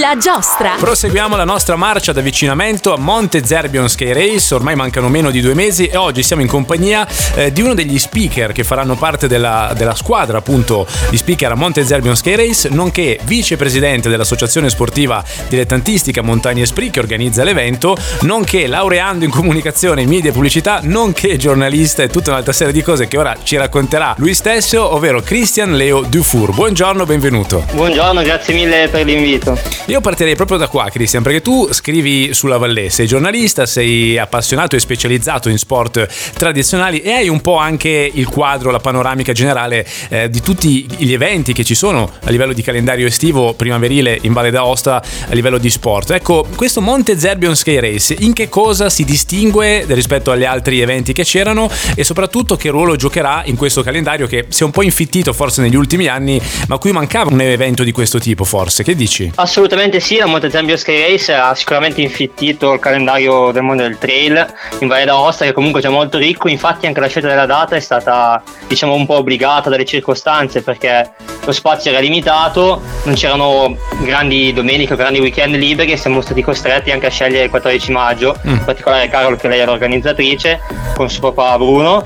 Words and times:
La 0.00 0.16
giostra. 0.16 0.74
Proseguiamo 0.78 1.34
la 1.34 1.44
nostra 1.44 1.74
marcia 1.74 2.12
d'avvicinamento 2.12 2.92
a 2.92 2.98
Monte 2.98 3.44
Zerbion 3.44 3.88
Sky 3.88 4.12
Race, 4.12 4.54
ormai 4.54 4.76
mancano 4.76 5.08
meno 5.08 5.30
di 5.30 5.40
due 5.40 5.54
mesi 5.54 5.86
e 5.86 5.96
oggi 5.96 6.22
siamo 6.22 6.42
in 6.42 6.48
compagnia 6.48 7.06
eh, 7.34 7.52
di 7.52 7.62
uno 7.62 7.74
degli 7.74 7.98
speaker 7.98 8.52
che 8.52 8.64
faranno 8.64 8.96
parte 8.96 9.26
della, 9.26 9.72
della, 9.76 9.94
squadra 9.94 10.38
appunto 10.38 10.86
di 11.10 11.16
speaker 11.16 11.52
a 11.52 11.54
Monte 11.54 11.84
Zerbion 11.84 12.16
Sky 12.16 12.36
Race, 12.36 12.68
nonché 12.68 13.18
vicepresidente 13.24 14.08
dell'associazione 14.08 14.68
sportiva 14.68 15.24
dilettantistica 15.48 16.22
Montagne 16.22 16.66
Spree 16.66 16.90
che 16.90 17.00
organizza 17.00 17.42
l'evento, 17.42 17.96
nonché 18.20 18.66
laureando 18.66 19.24
in 19.24 19.30
comunicazione, 19.30 20.06
media 20.06 20.30
e 20.30 20.32
pubblicità, 20.32 20.80
nonché 20.82 21.36
giornalista 21.36 22.02
e 22.02 22.08
tutta 22.08 22.30
un'altra 22.30 22.52
serie 22.52 22.72
di 22.72 22.82
cose 22.82 23.08
che 23.08 23.18
ora 23.18 23.34
ci 23.42 23.56
racconterà 23.56 24.14
lui 24.18 24.34
stesso, 24.34 24.94
ovvero 24.94 25.20
Christian 25.22 25.76
Leo 25.76 26.02
Dufour. 26.02 26.54
Buongiorno, 26.54 27.04
benvenuto. 27.04 27.64
Buongiorno, 27.72 28.22
grazie 28.22 28.54
mille 28.54 28.88
per 28.88 29.04
l'invito. 29.04 29.57
Io 29.88 30.02
partirei 30.02 30.36
proprio 30.36 30.58
da 30.58 30.68
qua, 30.68 30.90
Cristian, 30.90 31.22
perché 31.22 31.40
tu 31.40 31.66
scrivi 31.72 32.34
sulla 32.34 32.58
Vallée, 32.58 32.90
sei 32.90 33.06
giornalista, 33.06 33.64
sei 33.64 34.18
appassionato 34.18 34.76
e 34.76 34.80
specializzato 34.80 35.48
in 35.48 35.56
sport 35.56 36.06
tradizionali 36.34 37.00
e 37.00 37.12
hai 37.12 37.28
un 37.30 37.40
po' 37.40 37.56
anche 37.56 38.10
il 38.12 38.28
quadro, 38.28 38.70
la 38.70 38.80
panoramica 38.80 39.32
generale 39.32 39.86
eh, 40.10 40.28
di 40.28 40.42
tutti 40.42 40.86
gli 40.98 41.14
eventi 41.14 41.54
che 41.54 41.64
ci 41.64 41.74
sono 41.74 42.12
a 42.22 42.30
livello 42.30 42.52
di 42.52 42.60
calendario 42.60 43.06
estivo 43.06 43.54
primaverile 43.54 44.18
in 44.20 44.34
Valle 44.34 44.50
d'Aosta 44.50 45.02
a 45.26 45.34
livello 45.34 45.56
di 45.56 45.70
sport. 45.70 46.10
Ecco, 46.10 46.46
questo 46.54 46.82
Monte 46.82 47.18
Zerbion 47.18 47.56
Sky 47.56 47.80
Race 47.80 48.14
in 48.18 48.34
che 48.34 48.50
cosa 48.50 48.90
si 48.90 49.04
distingue 49.04 49.86
rispetto 49.88 50.30
agli 50.30 50.44
altri 50.44 50.82
eventi 50.82 51.14
che 51.14 51.24
c'erano 51.24 51.70
e 51.94 52.04
soprattutto 52.04 52.56
che 52.56 52.68
ruolo 52.68 52.94
giocherà 52.94 53.40
in 53.46 53.56
questo 53.56 53.82
calendario 53.82 54.26
che 54.26 54.44
si 54.50 54.64
è 54.64 54.66
un 54.66 54.70
po' 54.70 54.82
infittito 54.82 55.32
forse 55.32 55.62
negli 55.62 55.76
ultimi 55.76 56.08
anni, 56.08 56.38
ma 56.66 56.74
a 56.74 56.78
cui 56.78 56.92
mancava 56.92 57.32
un 57.32 57.40
evento 57.40 57.84
di 57.84 57.92
questo 57.92 58.18
tipo 58.18 58.44
forse. 58.44 58.82
Che 58.82 58.94
dici? 58.94 59.32
Assolutamente 59.40 60.00
sì, 60.00 60.16
la 60.16 60.26
Montezembio 60.26 60.76
Sky 60.76 61.00
Race 61.12 61.32
ha 61.32 61.54
sicuramente 61.54 62.00
infittito 62.00 62.72
il 62.72 62.80
calendario 62.80 63.52
del 63.52 63.62
mondo 63.62 63.84
del 63.84 63.96
trail 63.96 64.44
in 64.80 64.88
Valle 64.88 65.04
d'Aosta 65.04 65.44
che 65.44 65.52
comunque 65.52 65.78
è 65.78 65.82
già 65.84 65.90
molto 65.90 66.18
ricco, 66.18 66.48
infatti 66.48 66.86
anche 66.86 66.98
la 66.98 67.06
scelta 67.06 67.28
della 67.28 67.46
data 67.46 67.76
è 67.76 67.80
stata 67.80 68.42
diciamo 68.66 68.94
un 68.94 69.06
po' 69.06 69.14
obbligata 69.14 69.70
dalle 69.70 69.84
circostanze 69.84 70.62
perché 70.62 71.12
lo 71.48 71.54
spazio 71.54 71.90
era 71.90 72.00
limitato, 72.00 72.82
non 73.04 73.14
c'erano 73.14 73.74
grandi 74.02 74.52
domeniche 74.52 74.92
o 74.92 74.96
grandi 74.96 75.18
weekend 75.18 75.54
liberi 75.56 75.92
e 75.92 75.96
siamo 75.96 76.20
stati 76.20 76.42
costretti 76.42 76.90
anche 76.90 77.06
a 77.06 77.10
scegliere 77.10 77.44
il 77.44 77.50
14 77.50 77.90
maggio, 77.90 78.36
mm. 78.46 78.50
in 78.50 78.64
particolare 78.64 79.08
Carol 79.08 79.38
che 79.38 79.48
lei 79.48 79.60
è 79.60 79.64
l'organizzatrice 79.64 80.60
con 80.94 81.08
suo 81.08 81.32
papà 81.32 81.56
Bruno 81.56 82.04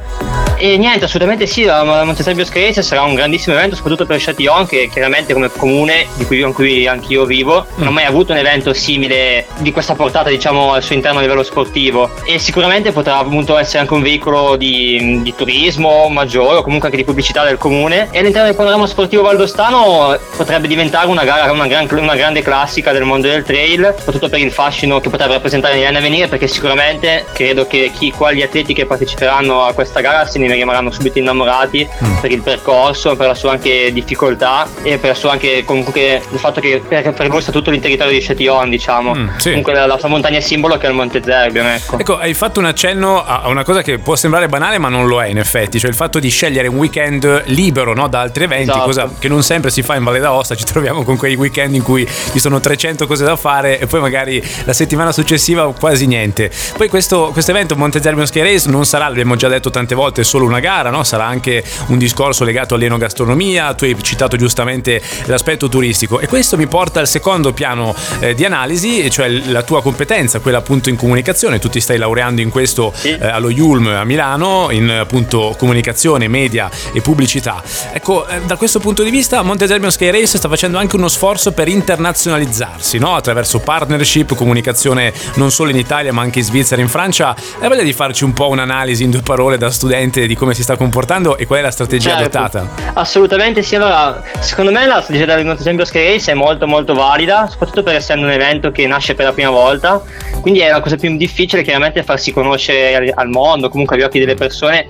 e 0.62 0.76
niente, 0.76 1.06
assolutamente 1.06 1.44
sì, 1.48 1.64
la, 1.64 1.82
la 1.82 2.04
Montesabio 2.04 2.44
Screzia 2.44 2.82
sarà 2.82 3.02
un 3.02 3.14
grandissimo 3.14 3.56
evento, 3.56 3.74
soprattutto 3.74 4.06
per 4.06 4.22
Châtillon, 4.22 4.64
che 4.64 4.88
chiaramente 4.92 5.32
come 5.32 5.50
comune 5.50 6.06
di 6.14 6.24
cui, 6.24 6.40
in 6.40 6.52
cui 6.52 6.86
anch'io 6.86 7.24
vivo, 7.24 7.66
non 7.78 7.88
ha 7.88 7.90
mai 7.90 8.04
avuto 8.04 8.30
un 8.30 8.38
evento 8.38 8.72
simile 8.72 9.46
di 9.58 9.72
questa 9.72 9.96
portata, 9.96 10.28
diciamo, 10.28 10.72
al 10.72 10.84
suo 10.84 10.94
interno 10.94 11.18
a 11.18 11.22
livello 11.22 11.42
sportivo. 11.42 12.12
E 12.22 12.38
sicuramente 12.38 12.92
potrà 12.92 13.18
appunto 13.18 13.58
essere 13.58 13.80
anche 13.80 13.94
un 13.94 14.02
veicolo 14.02 14.54
di, 14.54 15.20
di 15.22 15.34
turismo 15.34 16.08
maggiore 16.08 16.58
o 16.58 16.62
comunque 16.62 16.86
anche 16.86 17.00
di 17.00 17.04
pubblicità 17.04 17.42
del 17.42 17.58
comune. 17.58 18.06
E 18.12 18.20
all'interno 18.20 18.46
del 18.46 18.56
panorama 18.56 18.86
sportivo 18.86 19.24
valdostano 19.32 20.18
potrebbe 20.36 20.68
diventare 20.68 21.06
una 21.06 21.24
gara, 21.24 21.50
una, 21.50 21.66
gran, 21.66 21.88
una 21.90 22.14
grande 22.14 22.42
classica 22.42 22.92
del 22.92 23.04
mondo 23.04 23.28
del 23.28 23.42
trail, 23.42 23.94
soprattutto 23.96 24.28
per 24.28 24.40
il 24.40 24.52
fascino 24.52 25.00
che 25.00 25.08
potrebbe 25.08 25.34
rappresentare 25.34 25.74
negli 25.74 25.84
anni 25.84 25.96
a 25.96 26.00
venire, 26.00 26.28
perché 26.28 26.46
sicuramente 26.46 27.24
credo 27.32 27.66
che 27.66 27.90
chi 27.96 28.10
qua 28.10 28.32
gli 28.32 28.42
atleti 28.42 28.74
che 28.74 28.86
parteciperanno 28.86 29.64
a 29.64 29.72
questa 29.72 30.00
gara 30.00 30.26
se 30.26 30.38
ne 30.38 30.52
rimarranno 30.52 30.90
subito 30.90 31.18
innamorati 31.18 31.88
mm. 32.04 32.16
per 32.18 32.30
il 32.30 32.42
percorso, 32.42 33.16
per 33.16 33.28
la 33.28 33.34
sua 33.34 33.52
anche 33.52 33.90
difficoltà 33.92 34.68
e 34.82 34.98
per 34.98 35.10
la 35.10 35.16
sua 35.16 35.32
anche 35.32 35.64
comunque 35.64 36.22
il 36.30 36.38
fatto 36.38 36.60
che 36.60 36.82
percorsa 36.86 37.50
tutto 37.50 37.70
il 37.70 37.80
territorio 37.80 38.12
di 38.12 38.24
Chatillon, 38.24 38.68
diciamo. 38.68 39.14
Mm, 39.14 39.28
sì. 39.36 39.48
Comunque 39.48 39.72
la, 39.72 39.86
la, 39.86 39.98
sua 39.98 40.08
montagna 40.08 40.40
simbolo 40.40 40.76
che 40.76 40.86
è 40.86 40.90
il 40.90 40.94
Monte 40.94 41.22
Zerbion, 41.22 41.66
ecco. 41.66 41.98
Ecco, 41.98 42.18
hai 42.18 42.34
fatto 42.34 42.60
un 42.60 42.66
accenno 42.66 43.24
a 43.24 43.48
una 43.48 43.64
cosa 43.64 43.82
che 43.82 43.98
può 43.98 44.14
sembrare 44.16 44.48
banale, 44.48 44.78
ma 44.78 44.88
non 44.88 45.06
lo 45.06 45.22
è 45.22 45.28
in 45.28 45.38
effetti, 45.38 45.78
cioè 45.78 45.88
il 45.88 45.96
fatto 45.96 46.18
di 46.18 46.28
scegliere 46.28 46.68
un 46.68 46.76
weekend 46.76 47.44
libero 47.46 47.94
no, 47.94 48.08
da 48.08 48.20
altri 48.20 48.44
eventi, 48.44 48.70
esatto. 48.70 48.84
cosa 48.84 49.10
che 49.18 49.28
non 49.28 49.42
sempre 49.42 49.70
si 49.70 49.82
fa 49.82 49.96
in 49.96 50.04
Valle 50.04 50.18
d'Aosta, 50.18 50.54
ci 50.54 50.64
troviamo 50.64 51.02
con 51.02 51.16
quei 51.16 51.34
weekend 51.34 51.74
in 51.74 51.82
cui 51.82 52.06
ci 52.32 52.38
sono 52.38 52.60
300 52.60 53.06
cose 53.06 53.24
da 53.24 53.36
fare 53.36 53.78
e 53.78 53.86
poi 53.86 54.00
magari 54.00 54.42
la 54.64 54.72
settimana 54.72 55.12
successiva 55.12 55.72
quasi 55.72 56.06
niente. 56.06 56.50
Poi 56.76 56.88
questo, 56.88 57.30
questo 57.32 57.50
evento 57.50 57.76
Monte 57.76 58.00
Zerbion 58.02 58.26
Ski 58.26 58.40
Race 58.40 58.68
non 58.68 58.84
sarà, 58.84 59.08
l'abbiamo 59.08 59.36
già 59.36 59.48
detto 59.48 59.70
tante 59.70 59.94
volte, 59.94 60.24
solo 60.24 60.44
una 60.44 60.60
gara, 60.60 60.90
no? 60.90 61.04
sarà 61.04 61.24
anche 61.24 61.64
un 61.86 61.98
discorso 61.98 62.44
legato 62.44 62.74
all'enogastronomia, 62.74 63.74
tu 63.74 63.84
hai 63.84 63.96
citato 64.02 64.36
giustamente 64.36 65.00
l'aspetto 65.26 65.68
turistico 65.68 66.20
e 66.20 66.26
questo 66.26 66.56
mi 66.56 66.66
porta 66.66 67.00
al 67.00 67.08
secondo 67.08 67.52
piano 67.52 67.94
eh, 68.20 68.34
di 68.34 68.44
analisi, 68.44 69.10
cioè 69.10 69.28
la 69.28 69.62
tua 69.62 69.82
competenza, 69.82 70.40
quella 70.40 70.58
appunto 70.58 70.88
in 70.88 70.96
comunicazione, 70.96 71.58
tu 71.58 71.68
ti 71.68 71.80
stai 71.80 71.98
laureando 71.98 72.40
in 72.40 72.50
questo 72.50 72.92
eh, 73.02 73.18
allo 73.20 73.50
Yulm 73.50 73.86
a 73.86 74.04
Milano, 74.04 74.68
in 74.70 74.88
appunto 74.90 75.54
comunicazione, 75.58 76.28
media 76.28 76.70
e 76.92 77.00
pubblicità. 77.00 77.62
Ecco, 77.92 78.26
eh, 78.26 78.40
da 78.42 78.56
questo 78.56 78.80
punto 78.80 79.01
di 79.04 79.10
vista 79.10 79.42
Monte 79.42 79.66
Zerbion 79.66 79.90
Sky 79.90 80.10
Race 80.10 80.38
sta 80.38 80.48
facendo 80.48 80.78
anche 80.78 80.96
uno 80.96 81.08
sforzo 81.08 81.52
per 81.52 81.68
internazionalizzarsi, 81.68 82.98
no? 82.98 83.14
attraverso 83.14 83.60
partnership, 83.60 84.34
comunicazione 84.34 85.12
non 85.36 85.50
solo 85.50 85.70
in 85.70 85.76
Italia 85.76 86.12
ma 86.12 86.22
anche 86.22 86.40
in 86.40 86.44
Svizzera 86.44 86.80
e 86.80 86.84
in 86.84 86.90
Francia. 86.90 87.34
Hai 87.60 87.68
voglia 87.68 87.82
di 87.82 87.92
farci 87.92 88.24
un 88.24 88.32
po' 88.32 88.48
un'analisi 88.48 89.04
in 89.04 89.10
due 89.10 89.22
parole 89.22 89.58
da 89.58 89.70
studente 89.70 90.26
di 90.26 90.34
come 90.34 90.54
si 90.54 90.62
sta 90.62 90.76
comportando 90.76 91.36
e 91.36 91.46
qual 91.46 91.60
è 91.60 91.62
la 91.62 91.70
strategia 91.70 92.16
certo. 92.16 92.38
adottata? 92.38 92.92
Assolutamente 92.94 93.62
sì, 93.62 93.76
allora 93.76 94.22
secondo 94.40 94.70
me 94.72 94.86
la 94.86 95.00
strategia 95.00 95.34
del 95.34 95.44
Monte 95.44 95.84
Sky 95.84 96.12
Race 96.12 96.30
è 96.30 96.34
molto 96.34 96.66
molto 96.66 96.94
valida, 96.94 97.48
soprattutto 97.48 97.82
per 97.82 97.94
essere 97.94 98.20
un 98.20 98.30
evento 98.30 98.70
che 98.70 98.86
nasce 98.86 99.14
per 99.14 99.26
la 99.26 99.32
prima 99.32 99.50
volta, 99.50 100.02
quindi 100.40 100.60
è 100.60 100.70
la 100.70 100.80
cosa 100.80 100.96
più 100.96 101.16
difficile 101.16 101.62
chiaramente 101.62 102.02
farsi 102.02 102.32
conoscere 102.32 103.12
al 103.14 103.28
mondo, 103.28 103.68
comunque 103.68 103.96
agli 103.96 104.02
occhi 104.02 104.18
delle 104.18 104.34
persone, 104.34 104.86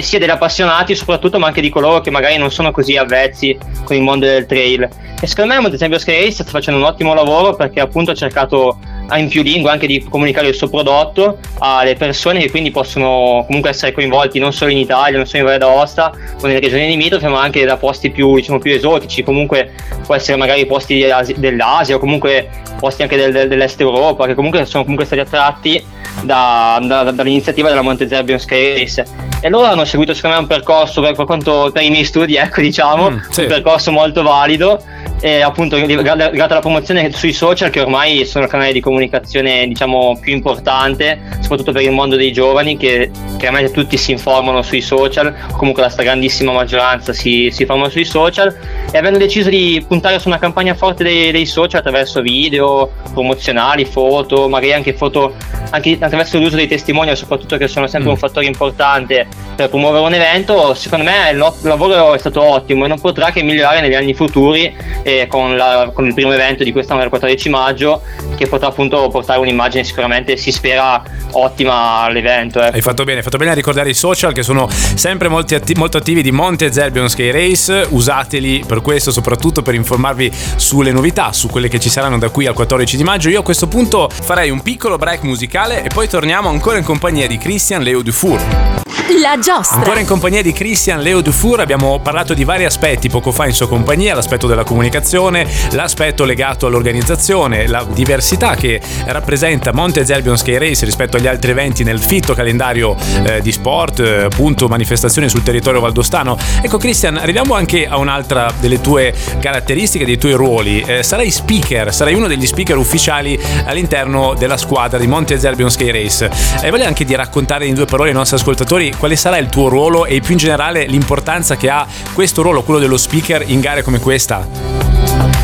sia 0.00 0.18
degli 0.18 0.30
appassionati 0.30 0.94
soprattutto, 0.94 1.38
ma 1.38 1.48
anche 1.48 1.60
di 1.60 1.68
coloro 1.68 2.00
che 2.00 2.10
magari 2.10 2.38
non 2.38 2.50
sono 2.50 2.70
così 2.70 2.96
avvezzi 2.96 3.45
con 3.84 3.96
il 3.96 4.02
mondo 4.02 4.26
del 4.26 4.46
trail. 4.46 4.88
E 5.20 5.26
secondo 5.26 5.54
me 5.54 5.60
Monte 5.60 5.76
Sky 5.78 6.24
Race 6.24 6.30
sta 6.32 6.44
facendo 6.44 6.80
un 6.80 6.86
ottimo 6.86 7.14
lavoro 7.14 7.54
perché 7.54 7.80
appunto 7.80 8.10
ha 8.10 8.14
cercato 8.14 8.78
in 9.14 9.28
più 9.28 9.42
lingue 9.42 9.70
anche 9.70 9.86
di 9.86 10.04
comunicare 10.08 10.48
il 10.48 10.54
suo 10.54 10.68
prodotto 10.68 11.38
alle 11.58 11.94
persone 11.94 12.40
che 12.40 12.50
quindi 12.50 12.70
possono 12.70 13.44
comunque 13.46 13.70
essere 13.70 13.92
coinvolti 13.92 14.38
non 14.38 14.52
solo 14.52 14.70
in 14.70 14.78
Italia, 14.78 15.16
non 15.16 15.26
solo 15.26 15.38
in 15.38 15.44
Valle 15.44 15.58
d'Aosta 15.58 16.12
o 16.40 16.46
nelle 16.46 16.60
regioni 16.60 16.88
limitrofe 16.88 17.28
ma 17.28 17.40
anche 17.40 17.64
da 17.64 17.76
posti 17.76 18.10
più, 18.10 18.34
diciamo, 18.34 18.58
più 18.58 18.72
esotici 18.72 19.22
comunque 19.22 19.72
può 20.04 20.14
essere 20.14 20.36
magari 20.36 20.66
posti 20.66 21.04
dell'Asia 21.36 21.96
o 21.96 21.98
comunque 21.98 22.48
posti 22.78 23.02
anche 23.02 23.16
del, 23.16 23.32
del, 23.32 23.48
dell'est 23.48 23.80
Europa 23.80 24.26
che 24.26 24.34
comunque 24.34 24.64
sono 24.66 24.82
comunque 24.82 25.06
stati 25.06 25.20
attratti 25.20 25.82
da, 26.22 26.78
da, 26.82 27.10
dall'iniziativa 27.10 27.68
della 27.68 27.82
Monte 27.82 28.08
Zerbion 28.08 28.38
Sky 28.38 28.78
Race 28.78 29.04
e 29.40 29.48
loro 29.48 29.66
hanno 29.66 29.84
seguito 29.84 30.14
secondo 30.14 30.36
me 30.36 30.42
un 30.42 30.48
percorso 30.48 31.00
per, 31.00 31.14
quanto, 31.24 31.70
per 31.72 31.82
i 31.82 31.90
miei 31.90 32.04
studi 32.04 32.36
ecco 32.36 32.60
diciamo 32.60 33.10
mm, 33.10 33.18
sì. 33.30 33.42
un 33.42 33.46
percorso 33.46 33.92
molto 33.92 34.22
valido 34.22 34.82
e 35.26 35.40
appunto 35.40 35.76
grazie 35.76 36.40
alla 36.40 36.60
promozione 36.60 37.10
sui 37.10 37.32
social 37.32 37.68
che 37.70 37.80
ormai 37.80 38.24
sono 38.24 38.44
il 38.44 38.50
canale 38.50 38.72
di 38.72 38.80
comunicazione 38.80 39.66
diciamo 39.66 40.16
più 40.20 40.32
importante 40.32 41.18
soprattutto 41.40 41.72
per 41.72 41.82
il 41.82 41.90
mondo 41.90 42.14
dei 42.14 42.30
giovani 42.30 42.76
che 42.76 43.10
chiaramente 43.36 43.72
tutti 43.72 43.96
si 43.96 44.12
informano 44.12 44.62
sui 44.62 44.80
social. 44.80 45.34
Comunque 45.56 45.82
la 45.82 45.88
stragrandissima 45.88 46.52
maggioranza 46.52 47.12
si, 47.12 47.48
si 47.52 47.62
informa 47.62 47.88
sui 47.88 48.04
social. 48.04 48.56
E 48.90 48.98
avendo 48.98 49.18
deciso 49.18 49.48
di 49.48 49.84
puntare 49.86 50.18
su 50.18 50.28
una 50.28 50.38
campagna 50.38 50.74
forte 50.74 51.04
dei, 51.04 51.30
dei 51.30 51.46
social 51.46 51.80
attraverso 51.80 52.20
video 52.22 52.90
promozionali 53.12 53.84
foto 53.84 54.48
magari 54.48 54.72
anche 54.72 54.94
foto 54.94 55.34
anche 55.70 55.96
attraverso 56.00 56.38
l'uso 56.38 56.56
dei 56.56 56.68
testimonial 56.68 57.16
soprattutto 57.16 57.56
che 57.56 57.68
sono 57.68 57.86
sempre 57.86 58.10
mm. 58.10 58.12
un 58.12 58.18
fattore 58.18 58.46
importante 58.46 59.26
per 59.54 59.68
promuovere 59.68 60.04
un 60.04 60.14
evento 60.14 60.74
secondo 60.74 61.04
me 61.04 61.30
il, 61.30 61.36
il 61.36 61.68
lavoro 61.68 62.14
è 62.14 62.18
stato 62.18 62.42
ottimo 62.42 62.84
e 62.84 62.88
non 62.88 63.00
potrà 63.00 63.30
che 63.30 63.42
migliorare 63.42 63.80
negli 63.80 63.94
anni 63.94 64.14
futuri 64.14 64.74
eh, 65.02 65.26
con, 65.28 65.56
la, 65.56 65.90
con, 65.92 66.06
il 66.06 66.14
primo 66.14 66.32
evento 66.32 66.64
di 66.64 66.72
quest'anno 66.72 67.00
del 67.00 67.08
14 67.08 67.48
maggio 67.48 68.02
che 68.36 68.46
potrà 68.46 68.68
appunto 68.68 69.08
portare 69.08 69.38
un'immagine 69.40 69.84
sicuramente 69.84 70.36
si 70.36 70.52
spera 70.52 71.02
ottima 71.32 72.02
all'evento. 72.02 72.60
Ecco. 72.60 72.74
Hai 72.74 72.82
fatto 72.82 73.04
bene, 73.04 73.18
hai 73.18 73.24
fatto 73.24 73.36
bene 73.38 73.50
a 73.50 73.54
ricordare 73.54 73.90
i 73.90 73.94
social 73.94 74.32
che 74.32 74.42
sono 74.42 74.68
sempre 74.68 75.28
atti- 75.28 75.74
molto 75.74 75.96
attivi 75.96 76.22
di 76.22 76.30
Monte 76.30 76.72
Zerbion 76.72 77.08
Sky 77.08 77.30
Race, 77.30 77.86
usateli 77.90 78.64
per 78.66 78.80
questo 78.80 79.10
soprattutto 79.10 79.62
per 79.62 79.74
informarvi 79.74 80.30
sulle 80.56 80.92
novità, 80.92 81.32
su 81.32 81.48
quelle 81.48 81.68
che 81.68 81.78
ci 81.78 81.88
saranno 81.88 82.18
da 82.18 82.30
qui 82.30 82.46
al 82.46 82.54
14 82.54 82.96
di 82.96 83.04
maggio. 83.04 83.28
Io 83.28 83.40
a 83.40 83.42
questo 83.42 83.68
punto 83.68 84.08
farei 84.08 84.50
un 84.50 84.62
piccolo 84.62 84.96
break 84.96 85.22
musicale 85.22 85.55
e 85.82 85.88
poi 85.88 86.06
torniamo 86.06 86.50
ancora 86.50 86.76
in 86.76 86.84
compagnia 86.84 87.26
di 87.26 87.38
Christian 87.38 87.82
Leo 87.82 88.02
Dufour. 88.02 88.85
La 89.22 89.38
giostra. 89.38 89.76
Ancora 89.76 90.00
in 90.00 90.06
compagnia 90.06 90.42
di 90.42 90.52
Christian 90.52 91.00
Leo 91.00 91.20
Dufour 91.20 91.60
abbiamo 91.60 92.00
parlato 92.00 92.34
di 92.34 92.42
vari 92.44 92.64
aspetti 92.64 93.08
poco 93.08 93.30
fa 93.30 93.46
in 93.46 93.52
sua 93.52 93.68
compagnia, 93.68 94.14
l'aspetto 94.14 94.46
della 94.48 94.64
comunicazione, 94.64 95.46
l'aspetto 95.70 96.24
legato 96.24 96.66
all'organizzazione, 96.66 97.68
la 97.68 97.86
diversità 97.88 98.56
che 98.56 98.80
rappresenta 99.06 99.72
Monte 99.72 100.04
Zerbion 100.04 100.36
Sky 100.36 100.58
Race 100.58 100.84
rispetto 100.84 101.16
agli 101.16 101.28
altri 101.28 101.52
eventi 101.52 101.84
nel 101.84 102.02
fitto 102.02 102.34
calendario 102.34 102.96
eh, 103.24 103.40
di 103.40 103.52
sport, 103.52 104.00
eh, 104.00 104.24
appunto 104.24 104.66
manifestazioni 104.66 105.28
sul 105.28 105.42
territorio 105.42 105.80
valdostano. 105.80 106.36
Ecco 106.60 106.78
Christian, 106.78 107.16
arriviamo 107.16 107.54
anche 107.54 107.86
a 107.86 107.98
un'altra 107.98 108.52
delle 108.58 108.80
tue 108.80 109.14
caratteristiche, 109.38 110.04
dei 110.04 110.18
tuoi 110.18 110.32
ruoli. 110.32 110.80
Eh, 110.80 111.02
sarai 111.04 111.30
speaker, 111.30 111.94
sarai 111.94 112.14
uno 112.14 112.26
degli 112.26 112.46
speaker 112.46 112.76
ufficiali 112.76 113.38
all'interno 113.66 114.34
della 114.34 114.56
squadra 114.56 114.98
di 114.98 115.06
Monte 115.06 115.38
Zerbion 115.38 115.70
Sky 115.70 115.90
Race. 115.92 116.28
E 116.60 116.70
voglio 116.70 116.86
anche 116.86 117.04
di 117.04 117.14
raccontare 117.14 117.66
in 117.66 117.74
due 117.74 117.84
parole 117.84 118.08
ai 118.08 118.14
nostri 118.14 118.36
ascoltatori 118.36 118.94
quale 118.96 119.16
sarà 119.16 119.38
il 119.38 119.48
tuo 119.48 119.68
ruolo 119.68 120.06
e 120.06 120.20
più 120.20 120.32
in 120.32 120.38
generale 120.38 120.86
l'importanza 120.86 121.56
che 121.56 121.70
ha 121.70 121.86
questo 122.12 122.42
ruolo, 122.42 122.62
quello 122.62 122.80
dello 122.80 122.96
speaker 122.96 123.44
in 123.46 123.60
gare 123.60 123.82
come 123.82 123.98
questa. 123.98 124.76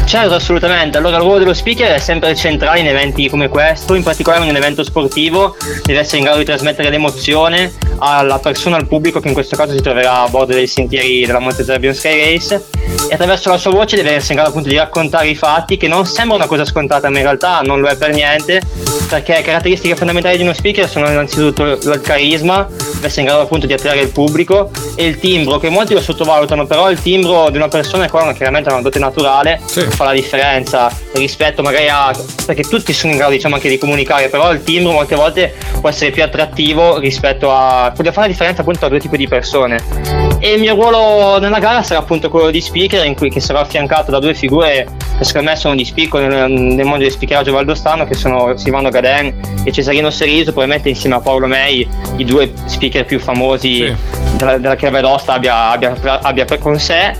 Certo, 0.04 0.34
assolutamente. 0.34 0.98
Allora, 0.98 1.16
il 1.16 1.22
ruolo 1.22 1.38
dello 1.38 1.54
speaker 1.54 1.92
è 1.92 1.98
sempre 1.98 2.34
centrale 2.34 2.80
in 2.80 2.86
eventi 2.86 3.28
come 3.30 3.48
questo, 3.48 3.94
in 3.94 4.02
particolare 4.02 4.42
in 4.44 4.50
un 4.50 4.56
evento 4.56 4.84
sportivo, 4.84 5.56
deve 5.84 6.00
essere 6.00 6.18
in 6.18 6.24
grado 6.24 6.38
di 6.38 6.44
trasmettere 6.44 6.90
l'emozione 6.90 7.72
alla 7.98 8.38
persona, 8.38 8.76
al 8.76 8.86
pubblico 8.86 9.20
che 9.20 9.28
in 9.28 9.34
questo 9.34 9.56
caso 9.56 9.72
si 9.72 9.80
troverà 9.80 10.22
a 10.22 10.28
bordo 10.28 10.52
dei 10.52 10.66
sentieri 10.66 11.24
della 11.24 11.38
Monte 11.38 11.64
Zerbion 11.64 11.94
Sky 11.94 12.34
Race 12.34 12.62
e 13.08 13.14
attraverso 13.14 13.48
la 13.48 13.58
sua 13.58 13.70
voce 13.70 13.96
deve 13.96 14.10
essere 14.10 14.34
in 14.34 14.40
grado 14.40 14.50
appunto 14.50 14.68
di 14.68 14.76
raccontare 14.76 15.28
i 15.28 15.34
fatti 15.34 15.76
che 15.76 15.88
non 15.88 16.04
sembra 16.04 16.36
una 16.36 16.46
cosa 16.46 16.64
scontata 16.64 17.08
ma 17.10 17.18
in 17.18 17.24
realtà 17.24 17.60
non 17.60 17.80
lo 17.80 17.88
è 17.88 17.96
per 17.96 18.10
niente 18.10 18.60
perché 19.08 19.42
caratteristiche 19.42 19.94
fondamentali 19.94 20.36
di 20.36 20.42
uno 20.42 20.52
speaker 20.52 20.88
sono 20.88 21.08
innanzitutto 21.08 21.64
il 21.64 22.00
carisma, 22.02 22.66
essere 23.06 23.22
in 23.22 23.26
grado 23.28 23.42
appunto 23.42 23.66
di 23.66 23.72
attirare 23.72 24.00
il 24.00 24.10
pubblico 24.10 24.70
e 24.94 25.06
il 25.06 25.18
timbro 25.18 25.58
che 25.58 25.68
molti 25.68 25.94
lo 25.94 26.00
sottovalutano 26.00 26.66
però 26.66 26.90
il 26.90 27.00
timbro 27.00 27.50
di 27.50 27.56
una 27.56 27.68
persona 27.68 28.04
è 28.04 28.08
qua 28.08 28.32
chiaramente 28.32 28.70
una 28.70 28.82
dote 28.82 28.98
naturale 28.98 29.60
sì. 29.64 29.80
fa 29.82 30.04
la 30.04 30.12
differenza 30.12 30.90
rispetto 31.14 31.62
magari 31.62 31.88
a 31.88 32.10
perché 32.46 32.62
tutti 32.62 32.92
sono 32.92 33.12
in 33.12 33.18
grado 33.18 33.32
diciamo 33.32 33.54
anche 33.54 33.68
di 33.68 33.78
comunicare 33.78 34.28
però 34.28 34.52
il 34.52 34.62
timbro 34.62 34.92
molte 34.92 35.14
volte 35.14 35.54
può 35.80 35.88
essere 35.88 36.10
più 36.10 36.22
attrattivo 36.22 36.98
rispetto 36.98 37.52
a 37.52 37.92
può 37.94 38.04
fare 38.04 38.26
la 38.26 38.32
differenza 38.32 38.60
appunto 38.60 38.80
tra 38.80 38.88
due 38.88 38.98
tipi 38.98 39.16
di 39.16 39.28
persone 39.28 40.31
e 40.44 40.54
il 40.54 40.58
mio 40.58 40.74
ruolo 40.74 41.38
nella 41.38 41.60
gara 41.60 41.84
sarà 41.84 42.00
appunto 42.00 42.28
quello 42.28 42.50
di 42.50 42.60
speaker 42.60 43.06
in 43.06 43.14
cui 43.14 43.30
che 43.30 43.38
sarò 43.38 43.60
affiancato 43.60 44.10
da 44.10 44.18
due 44.18 44.34
figure 44.34 44.88
che 45.16 45.22
secondo 45.22 45.50
me 45.50 45.56
sono 45.56 45.76
di 45.76 45.84
spicco 45.84 46.18
nel, 46.18 46.50
nel 46.50 46.84
mondo 46.84 47.04
del 47.04 47.12
speakeraggio 47.12 47.52
valdostano 47.52 48.04
che 48.06 48.14
sono 48.14 48.56
Silvano 48.56 48.88
Gaden 48.88 49.62
e 49.62 49.70
Cesarino 49.70 50.10
Seriso 50.10 50.50
probabilmente 50.50 50.88
insieme 50.88 51.14
a 51.14 51.20
Paolo 51.20 51.46
May 51.46 51.86
i 52.16 52.24
due 52.24 52.50
speaker 52.64 53.04
più 53.04 53.20
famosi 53.20 53.86
sì. 53.86 53.96
della, 54.36 54.58
della 54.58 54.74
Chiave 54.74 55.00
d'Osta 55.00 55.34
abbia, 55.34 55.70
abbia, 55.70 55.96
abbia 56.20 56.44
con 56.58 56.76
sé 56.80 57.12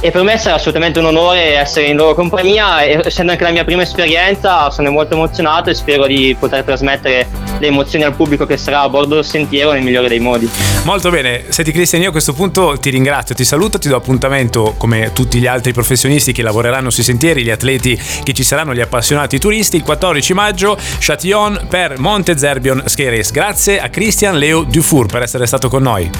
e 0.00 0.10
per 0.10 0.22
me 0.22 0.38
sarà 0.38 0.54
assolutamente 0.54 1.00
un 1.00 1.04
onore 1.04 1.58
essere 1.58 1.88
in 1.88 1.96
loro 1.96 2.14
compagnia 2.14 2.80
e 2.80 3.02
essendo 3.04 3.32
anche 3.32 3.44
la 3.44 3.50
mia 3.50 3.64
prima 3.64 3.82
esperienza 3.82 4.70
sono 4.70 4.90
molto 4.90 5.12
emozionato 5.12 5.68
e 5.68 5.74
spero 5.74 6.06
di 6.06 6.34
poter 6.38 6.64
trasmettere 6.64 7.26
le 7.60 7.66
emozioni 7.68 8.04
al 8.04 8.14
pubblico 8.14 8.46
che 8.46 8.56
sarà 8.56 8.80
a 8.80 8.88
bordo 8.88 9.16
del 9.16 9.24
sentiero 9.24 9.72
nel 9.72 9.82
migliore 9.82 10.08
dei 10.08 10.18
modi. 10.18 10.48
Molto 10.84 11.10
bene, 11.10 11.44
senti 11.48 11.72
Cristian 11.72 12.02
io 12.02 12.08
a 12.08 12.12
questo 12.12 12.32
punto 12.32 12.78
ti 12.80 12.90
ringrazio, 12.90 13.34
ti 13.34 13.44
saluto, 13.44 13.78
ti 13.78 13.88
do 13.88 13.96
appuntamento 13.96 14.74
come 14.76 15.12
tutti 15.12 15.38
gli 15.38 15.46
altri 15.46 15.72
professionisti 15.72 16.32
che 16.32 16.42
lavoreranno 16.42 16.90
sui 16.90 17.02
sentieri, 17.02 17.42
gli 17.42 17.50
atleti 17.50 18.00
che 18.22 18.32
ci 18.32 18.42
saranno, 18.42 18.74
gli 18.74 18.80
appassionati 18.80 19.38
turisti, 19.38 19.76
il 19.76 19.82
14 19.82 20.32
maggio 20.32 20.76
Châtillon 20.98 21.66
per 21.68 21.98
Monte 21.98 22.36
Zerbion 22.36 22.82
Race. 22.82 23.30
Grazie 23.32 23.80
a 23.80 23.88
Christian 23.88 24.38
Leo 24.38 24.64
Dufour 24.64 25.06
per 25.06 25.22
essere 25.22 25.46
stato 25.46 25.68
con 25.68 25.82
noi. 25.82 26.10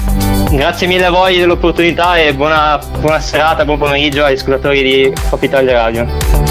Grazie 0.51 0.87
mille 0.87 1.05
a 1.05 1.09
voi 1.09 1.37
dell'opportunità 1.37 2.17
e 2.17 2.33
buona, 2.33 2.79
buona 2.99 3.19
serata, 3.19 3.65
buon 3.65 3.79
pomeriggio 3.79 4.23
ai 4.23 4.35
ascoltatori 4.35 4.83
di 4.83 5.13
Top 5.29 5.41
Italia 5.41 5.73
Radio. 5.73 6.50